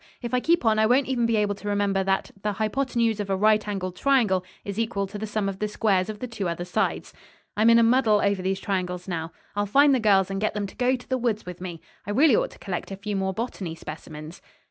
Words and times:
"If 0.19 0.33
I 0.33 0.39
keep 0.39 0.65
on 0.65 0.79
I 0.79 0.87
won't 0.87 1.05
even 1.05 1.27
be 1.27 1.35
able 1.35 1.53
to 1.53 1.67
remember 1.67 2.03
that 2.03 2.31
'the 2.41 2.53
hypotenuse 2.53 3.19
of 3.19 3.29
a 3.29 3.35
right 3.35 3.67
angled 3.67 3.95
triangle 3.95 4.43
is 4.65 4.79
equal 4.79 5.05
to 5.05 5.19
the 5.19 5.27
sum 5.27 5.47
of 5.47 5.59
the 5.59 5.67
squares 5.67 6.09
of 6.09 6.17
the 6.17 6.45
other 6.47 6.61
two 6.65 6.65
sides.' 6.65 7.13
I'm 7.55 7.69
in 7.69 7.77
a 7.77 7.83
muddle 7.83 8.19
over 8.19 8.41
these 8.41 8.59
triangles 8.59 9.07
now. 9.07 9.31
I'll 9.55 9.67
find 9.67 9.93
the 9.93 9.99
girls 9.99 10.31
and 10.31 10.41
get 10.41 10.55
them 10.55 10.65
to 10.65 10.75
go 10.75 10.95
to 10.95 11.07
the 11.07 11.19
woods 11.19 11.45
with 11.45 11.61
me. 11.61 11.81
I 12.07 12.09
really 12.09 12.35
ought 12.35 12.49
to 12.49 12.57
collect 12.57 12.89
a 12.89 12.95
few 12.97 13.15
more 13.15 13.31
botany 13.31 13.75
specimens." 13.75 14.41